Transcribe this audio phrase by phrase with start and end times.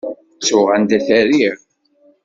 [0.37, 1.57] Ttuɣ anda i t-rriɣ.